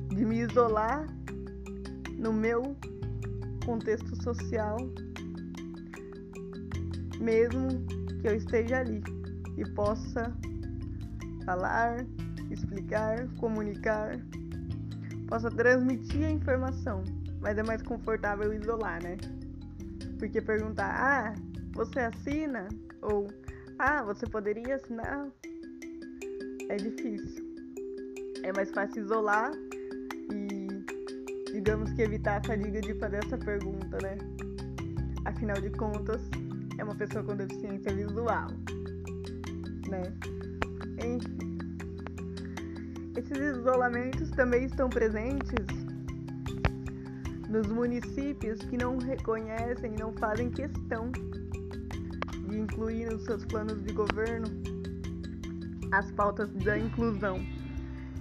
De 0.10 0.24
me 0.24 0.42
isolar 0.42 1.08
no 2.20 2.32
meu 2.32 2.76
contexto 3.66 4.22
social 4.22 4.78
mesmo 7.24 7.70
que 8.22 8.28
eu 8.28 8.36
esteja 8.36 8.80
ali 8.80 9.02
e 9.58 9.66
possa 9.72 10.36
falar, 11.46 12.06
explicar, 12.52 13.28
comunicar, 13.40 14.20
possa 15.28 15.50
transmitir 15.50 16.26
a 16.26 16.32
informação, 16.32 17.04
mas 17.40 17.58
é 17.58 17.64
mais 17.64 17.82
confortável 17.82 18.54
isolar, 18.54 19.02
né? 19.02 19.18
Porque 20.20 20.42
perguntar, 20.42 20.94
ah, 20.96 21.34
você 21.74 22.02
assina? 22.02 22.68
Ou, 23.04 23.28
ah, 23.80 24.04
você 24.04 24.26
poderia 24.26 24.76
assinar? 24.76 25.28
É 26.70 26.78
difícil. 26.78 27.44
É 28.44 28.54
mais 28.54 28.72
fácil 28.72 29.04
isolar 29.04 29.52
e, 30.32 30.68
digamos 31.52 31.92
que 31.94 32.02
evitar 32.02 32.38
a 32.38 32.44
fadiga 32.46 32.82
de 32.82 32.94
fazer 32.96 33.18
essa 33.26 33.38
pergunta, 33.38 33.98
né? 34.02 34.18
Afinal 35.26 35.60
de 35.62 35.70
contas, 35.72 36.22
é 36.78 36.84
uma 36.84 36.96
pessoa 36.96 37.24
com 37.24 37.36
deficiência 37.36 37.94
visual, 37.94 38.48
né? 39.90 40.04
Enfim. 41.04 41.44
Esses 43.16 43.58
isolamentos 43.58 44.30
também 44.32 44.66
estão 44.66 44.90
presentes 44.90 45.66
nos 47.50 47.68
municípios 47.68 48.60
que 48.62 48.78
não 48.78 48.98
reconhecem 48.98 49.92
não 50.00 50.12
fazem 50.14 50.50
questão 50.50 51.12
incluir 52.64 53.06
nos 53.12 53.26
seus 53.26 53.46
planos 53.46 53.84
de 53.84 53.94
governo 53.94 54.48
as 55.92 56.10
pautas 56.12 56.50
da 56.64 56.78
inclusão 56.78 57.40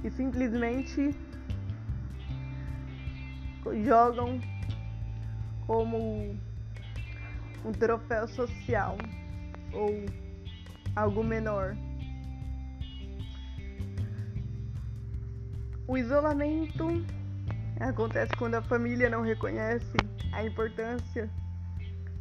e 0.05 0.11
simplesmente 0.11 1.15
jogam 3.85 4.41
como 5.67 6.37
um 7.65 7.73
troféu 7.73 8.27
social 8.27 8.99
ou 9.73 10.05
algo 10.97 11.23
menor. 11.23 11.77
O 15.87 15.97
isolamento 15.97 16.89
acontece 17.81 18.33
quando 18.37 18.57
a 18.57 18.63
família 18.63 19.09
não 19.09 19.23
reconhece 19.23 19.97
a 20.33 20.45
importância 20.45 21.31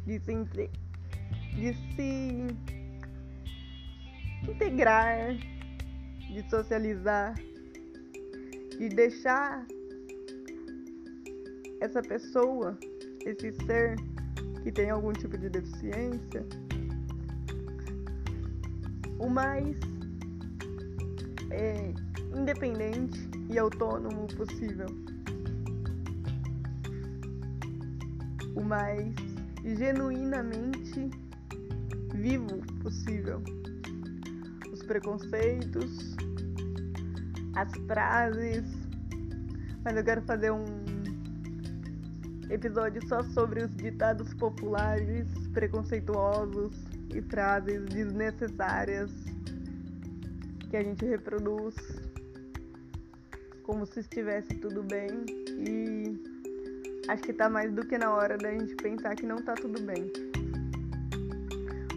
de 0.06 0.18
se, 0.20 0.70
de 1.54 1.74
se 1.94 2.46
integrar, 4.48 5.34
de 6.32 6.50
socializar, 6.50 7.34
de 8.78 8.88
deixar 8.88 9.66
essa 11.80 12.02
pessoa, 12.02 12.78
esse 13.24 13.52
ser 13.66 13.96
que 14.62 14.72
tem 14.72 14.90
algum 14.90 15.12
tipo 15.12 15.36
de 15.36 15.48
deficiência, 15.48 16.46
o 19.18 19.28
mais 19.28 19.76
é, 21.50 21.92
independente 22.36 23.18
e 23.50 23.58
autônomo 23.58 24.26
possível, 24.28 24.86
o 28.56 28.62
mais 28.62 29.14
genuinamente 29.76 31.10
vivo 32.22 32.58
possível. 32.80 33.42
Os 34.72 34.80
preconceitos, 34.84 36.16
as 37.56 37.72
frases, 37.86 38.64
mas 39.84 39.96
eu 39.96 40.04
quero 40.04 40.22
fazer 40.22 40.52
um 40.52 40.64
episódio 42.48 43.04
só 43.08 43.24
sobre 43.24 43.64
os 43.64 43.74
ditados 43.74 44.32
populares 44.34 45.26
preconceituosos 45.52 46.72
e 47.12 47.20
frases 47.22 47.84
desnecessárias 47.86 49.10
que 50.70 50.76
a 50.76 50.82
gente 50.82 51.04
reproduz 51.04 51.74
como 53.64 53.84
se 53.84 53.98
estivesse 53.98 54.54
tudo 54.58 54.84
bem 54.84 55.08
e 55.58 56.22
acho 57.08 57.22
que 57.24 57.32
tá 57.32 57.48
mais 57.48 57.72
do 57.72 57.84
que 57.84 57.98
na 57.98 58.14
hora 58.14 58.38
da 58.38 58.52
gente 58.52 58.76
pensar 58.76 59.16
que 59.16 59.26
não 59.26 59.42
tá 59.42 59.54
tudo 59.54 59.80
bem. 59.82 60.21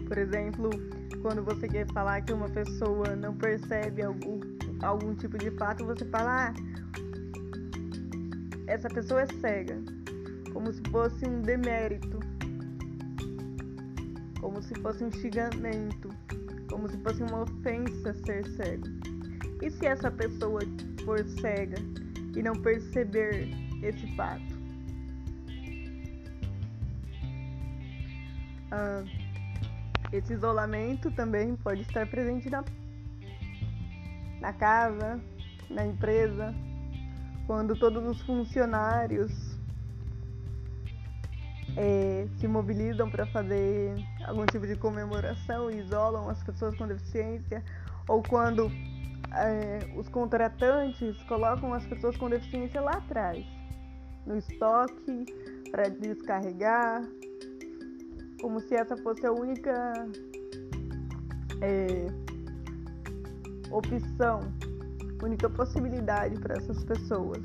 Por 0.06 0.18
exemplo, 0.18 0.70
quando 1.22 1.42
você 1.42 1.68
quer 1.68 1.86
falar 1.92 2.20
que 2.22 2.32
uma 2.32 2.48
pessoa 2.48 3.16
não 3.16 3.34
percebe 3.34 4.02
algum, 4.02 4.40
algum 4.82 5.14
tipo 5.14 5.36
de 5.36 5.50
fato, 5.52 5.84
você 5.84 6.04
fala, 6.04 6.48
ah, 6.48 6.54
essa 8.66 8.88
pessoa 8.88 9.22
é 9.22 9.26
cega. 9.40 9.76
Como 10.52 10.72
se 10.72 10.80
fosse 10.90 11.28
um 11.28 11.42
demérito. 11.42 12.20
Como 14.40 14.62
se 14.62 14.74
fosse 14.80 15.04
um 15.04 15.10
xingamento. 15.10 16.08
Como 16.70 16.88
se 16.88 16.96
fosse 16.98 17.22
uma 17.22 17.42
ofensa 17.42 18.14
ser 18.24 18.46
cego. 18.56 18.86
E 19.62 19.70
se 19.70 19.86
essa 19.86 20.10
pessoa 20.10 20.60
for 21.04 21.24
cega 21.40 21.78
e 22.36 22.42
não 22.42 22.54
perceber 22.54 23.48
esse 23.82 24.06
fato? 24.16 24.56
Ah, 28.70 29.04
esse 30.16 30.32
isolamento 30.32 31.10
também 31.10 31.56
pode 31.56 31.82
estar 31.82 32.06
presente 32.06 32.48
na, 32.48 32.64
na 34.40 34.52
casa, 34.52 35.20
na 35.70 35.86
empresa, 35.86 36.54
quando 37.46 37.76
todos 37.76 38.04
os 38.04 38.20
funcionários 38.22 39.56
é, 41.76 42.26
se 42.38 42.48
mobilizam 42.48 43.10
para 43.10 43.26
fazer 43.26 43.94
algum 44.26 44.46
tipo 44.46 44.66
de 44.66 44.76
comemoração 44.76 45.70
e 45.70 45.78
isolam 45.80 46.28
as 46.28 46.42
pessoas 46.42 46.76
com 46.76 46.86
deficiência, 46.86 47.62
ou 48.08 48.22
quando 48.22 48.70
é, 49.32 49.92
os 49.96 50.08
contratantes 50.08 51.22
colocam 51.24 51.74
as 51.74 51.84
pessoas 51.86 52.16
com 52.16 52.30
deficiência 52.30 52.80
lá 52.80 52.92
atrás, 52.92 53.44
no 54.24 54.36
estoque, 54.36 55.26
para 55.70 55.88
descarregar, 55.88 57.02
como 58.40 58.60
se 58.60 58.74
essa 58.74 58.96
fosse 58.96 59.26
a 59.26 59.32
única 59.32 60.08
é, 61.60 62.06
opção, 63.70 64.40
única 65.22 65.48
possibilidade 65.48 66.38
para 66.40 66.56
essas 66.56 66.82
pessoas. 66.84 67.42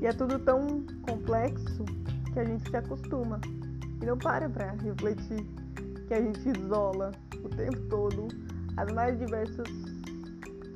E 0.00 0.06
é 0.06 0.12
tudo 0.12 0.38
tão 0.38 0.84
complexo 1.02 1.84
que 2.32 2.40
a 2.40 2.44
gente 2.44 2.68
se 2.68 2.76
acostuma 2.76 3.40
e 4.02 4.06
não 4.06 4.18
para 4.18 4.48
para 4.48 4.72
refletir 4.72 5.46
que 6.06 6.14
a 6.14 6.20
gente 6.20 6.48
isola 6.48 7.12
o 7.42 7.48
tempo 7.48 7.80
todo 7.88 8.28
as 8.76 8.92
mais 8.92 9.18
diversos 9.18 9.68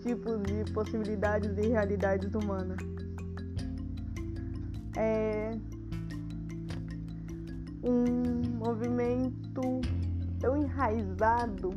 tipos 0.02 0.42
de 0.44 0.72
possibilidades 0.72 1.50
e 1.58 1.68
realidades 1.68 2.32
humanas. 2.34 2.78
É, 4.96 5.58
um 7.88 8.42
movimento 8.58 9.80
tão 10.40 10.56
enraizado 10.56 11.74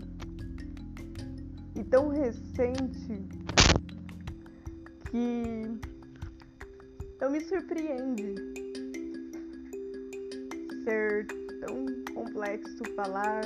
e 1.76 1.84
tão 1.86 2.10
recente 2.10 3.28
que 5.10 5.64
não 7.22 7.32
me 7.32 7.42
surpreende 7.42 8.36
ser 10.84 11.28
tão 11.62 11.86
complexo 12.14 12.84
falar, 12.96 13.44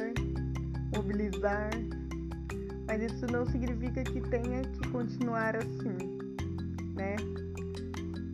mobilizar, 0.95 1.69
mas 2.87 3.01
isso 3.01 3.25
não 3.27 3.45
significa 3.45 4.03
que 4.03 4.21
tenha 4.21 4.61
que 4.61 4.89
continuar 4.89 5.55
assim, 5.57 5.97
né? 6.95 7.15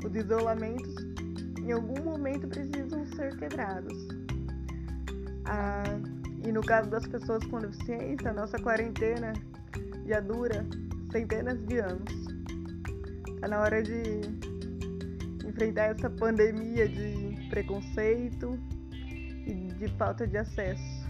Os 0.06 0.15
isolamentos 0.15 0.96
em 1.63 1.72
algum 1.72 2.04
momento 2.04 2.48
precisam 2.48 3.06
ser 3.15 3.36
quebrados. 3.38 4.21
E 6.44 6.52
no 6.52 6.62
caso 6.62 6.90
das 6.90 7.06
pessoas 7.08 7.44
com 7.46 7.60
deficiência, 7.60 8.32
a 8.32 8.34
nossa 8.34 8.58
quarentena 8.58 9.34
já 10.08 10.20
dura 10.20 10.66
centenas 11.12 11.64
de 11.68 11.80
anos. 11.80 12.12
Está 13.36 13.48
na 13.48 13.60
hora 13.60 13.82
de 13.84 14.22
enfrentar 15.48 15.96
essa 15.96 16.10
pandemia 16.10 16.88
de 16.88 17.48
preconceito 17.50 18.58
e 19.46 19.74
de 19.78 19.88
falta 19.98 20.26
de 20.26 20.38
acesso, 20.38 21.08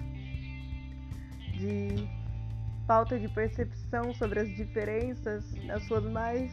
de 1.57 2.09
falta 2.87 3.17
de 3.19 3.27
percepção 3.29 4.13
sobre 4.15 4.39
as 4.39 4.49
diferenças 4.49 5.45
nas 5.65 5.83
suas 5.87 6.03
mais 6.11 6.51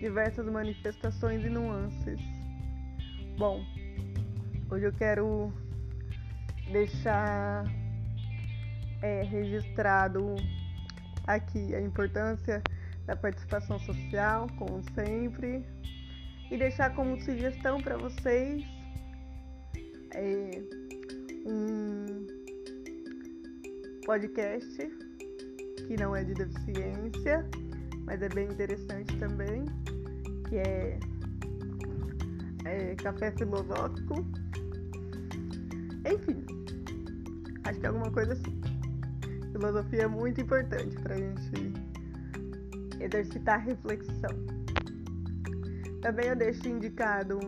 diversas 0.00 0.46
manifestações 0.46 1.44
e 1.44 1.48
nuances. 1.48 2.20
Bom, 3.38 3.64
hoje 4.70 4.84
eu 4.84 4.92
quero 4.92 5.52
deixar 6.70 7.64
é, 9.02 9.22
registrado 9.24 10.36
aqui 11.26 11.74
a 11.74 11.80
importância 11.80 12.62
da 13.06 13.16
participação 13.16 13.78
social, 13.80 14.46
como 14.58 14.82
sempre, 14.94 15.64
e 16.50 16.56
deixar 16.56 16.94
como 16.94 17.20
sugestão 17.22 17.80
para 17.80 17.96
vocês 17.96 18.64
é, 20.14 20.50
um 21.46 22.26
podcast 24.04 24.78
que 25.86 25.96
não 25.96 26.14
é 26.14 26.24
de 26.24 26.34
deficiência, 26.34 27.48
mas 28.04 28.22
é 28.22 28.28
bem 28.28 28.48
interessante 28.48 29.16
também, 29.18 29.64
que 30.48 30.58
é, 30.58 30.98
é 32.64 32.94
Café 32.96 33.32
Filosófico. 33.32 34.41
Enfim, 36.04 36.44
acho 37.64 37.80
que 37.80 37.86
é 37.86 37.88
alguma 37.88 38.10
coisa 38.10 38.32
assim. 38.32 38.60
Filosofia 39.52 40.02
é 40.02 40.08
muito 40.08 40.40
importante 40.40 40.96
para 40.96 41.14
a 41.14 41.18
gente 41.18 41.72
exercitar 43.00 43.64
reflexão. 43.64 44.30
Também 46.00 46.28
eu 46.28 46.36
deixo 46.36 46.68
indicado 46.68 47.38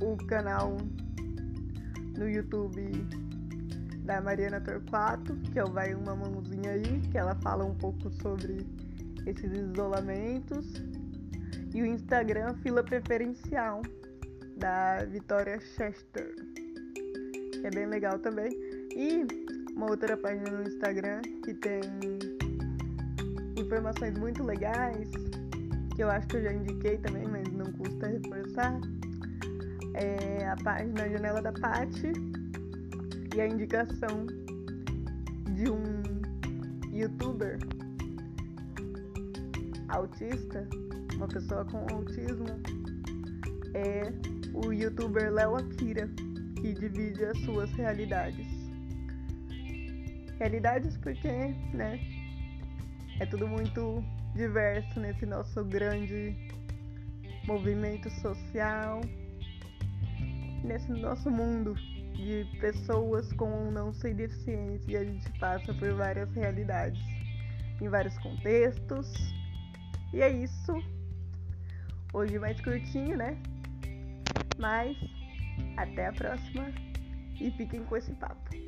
o 0.00 0.16
canal 0.26 0.76
no 2.16 2.28
YouTube 2.28 3.06
da 4.04 4.20
Mariana 4.20 4.60
Torquato, 4.60 5.36
que 5.52 5.58
é 5.58 5.64
o 5.64 5.70
Vai 5.70 5.94
Uma 5.94 6.16
Mãozinha 6.16 6.72
Aí, 6.72 7.00
que 7.10 7.18
ela 7.18 7.34
fala 7.36 7.64
um 7.64 7.74
pouco 7.74 8.10
sobre 8.10 8.66
esses 9.26 9.52
isolamentos. 9.52 10.82
E 11.72 11.82
o 11.82 11.86
Instagram 11.86 12.54
Fila 12.62 12.82
Preferencial, 12.82 13.82
da 14.60 15.04
Vitória 15.06 15.58
Chester, 15.58 16.34
que 17.52 17.66
é 17.66 17.70
bem 17.70 17.86
legal 17.86 18.18
também. 18.18 18.50
E 18.94 19.26
uma 19.74 19.90
outra 19.90 20.16
página 20.16 20.50
no 20.50 20.68
Instagram 20.68 21.22
que 21.42 21.54
tem 21.54 21.80
informações 23.56 24.18
muito 24.18 24.44
legais, 24.44 25.08
que 25.96 26.02
eu 26.02 26.10
acho 26.10 26.26
que 26.28 26.36
eu 26.36 26.42
já 26.42 26.52
indiquei 26.52 26.98
também, 26.98 27.26
mas 27.26 27.50
não 27.52 27.72
custa 27.72 28.06
reforçar. 28.06 28.78
É 29.94 30.46
a 30.46 30.56
página 30.62 31.08
Janela 31.08 31.40
da 31.40 31.52
Pati 31.52 32.12
e 33.34 33.40
a 33.40 33.46
indicação 33.46 34.26
de 35.54 35.70
um 35.70 36.92
youtuber 36.92 37.58
autista, 39.88 40.68
uma 41.16 41.28
pessoa 41.28 41.64
com 41.64 41.78
autismo, 41.94 42.46
é 43.74 44.39
o 44.54 44.72
youtuber 44.72 45.32
Léo 45.32 45.56
Akira, 45.56 46.08
que 46.60 46.72
divide 46.74 47.24
as 47.24 47.38
suas 47.40 47.70
realidades. 47.72 48.46
Realidades 50.38 50.96
porque, 50.98 51.28
né, 51.72 52.00
é 53.20 53.26
tudo 53.26 53.46
muito 53.46 54.02
diverso 54.34 55.00
nesse 55.00 55.26
nosso 55.26 55.64
grande 55.64 56.34
movimento 57.46 58.08
social, 58.10 59.00
nesse 60.64 60.90
nosso 60.92 61.30
mundo 61.30 61.74
de 62.14 62.46
pessoas 62.60 63.32
com 63.32 63.70
não 63.70 63.92
sem 63.92 64.14
deficiência 64.14 64.90
e 64.90 64.96
a 64.96 65.04
gente 65.04 65.30
passa 65.38 65.72
por 65.74 65.92
várias 65.94 66.30
realidades, 66.34 67.00
em 67.80 67.88
vários 67.88 68.16
contextos. 68.18 69.12
E 70.12 70.20
é 70.20 70.30
isso. 70.30 70.72
Hoje 72.12 72.38
mais 72.38 72.60
curtinho, 72.60 73.16
né? 73.16 73.40
Mas 74.60 74.96
até 75.76 76.06
a 76.06 76.12
próxima 76.12 76.70
e 77.40 77.50
fiquem 77.50 77.82
com 77.84 77.96
esse 77.96 78.12
papo. 78.12 78.59